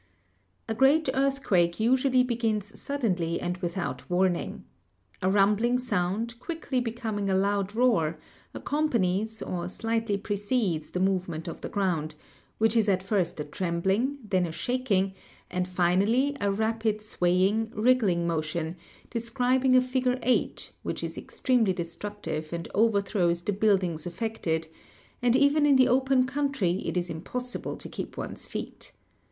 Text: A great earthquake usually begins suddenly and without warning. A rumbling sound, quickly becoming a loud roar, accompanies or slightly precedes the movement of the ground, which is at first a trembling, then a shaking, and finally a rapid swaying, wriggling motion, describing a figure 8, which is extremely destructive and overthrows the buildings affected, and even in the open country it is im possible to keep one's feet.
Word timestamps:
A 0.67 0.73
great 0.73 1.09
earthquake 1.13 1.79
usually 1.79 2.23
begins 2.23 2.79
suddenly 2.81 3.39
and 3.39 3.57
without 3.57 4.09
warning. 4.09 4.63
A 5.21 5.29
rumbling 5.29 5.77
sound, 5.77 6.39
quickly 6.39 6.79
becoming 6.79 7.29
a 7.29 7.35
loud 7.35 7.75
roar, 7.75 8.17
accompanies 8.51 9.43
or 9.43 9.69
slightly 9.69 10.17
precedes 10.17 10.89
the 10.89 10.99
movement 10.99 11.47
of 11.47 11.61
the 11.61 11.69
ground, 11.69 12.15
which 12.57 12.75
is 12.75 12.89
at 12.89 13.03
first 13.03 13.39
a 13.39 13.43
trembling, 13.43 14.17
then 14.27 14.47
a 14.47 14.51
shaking, 14.51 15.13
and 15.51 15.67
finally 15.67 16.35
a 16.41 16.51
rapid 16.51 17.03
swaying, 17.03 17.69
wriggling 17.75 18.25
motion, 18.25 18.77
describing 19.11 19.75
a 19.75 19.81
figure 19.81 20.17
8, 20.23 20.71
which 20.81 21.03
is 21.03 21.15
extremely 21.15 21.73
destructive 21.73 22.51
and 22.51 22.67
overthrows 22.73 23.43
the 23.43 23.53
buildings 23.53 24.07
affected, 24.07 24.67
and 25.21 25.35
even 25.35 25.67
in 25.67 25.75
the 25.75 25.87
open 25.87 26.25
country 26.25 26.81
it 26.87 26.97
is 26.97 27.11
im 27.11 27.21
possible 27.21 27.75
to 27.77 27.87
keep 27.87 28.17
one's 28.17 28.47
feet. 28.47 28.93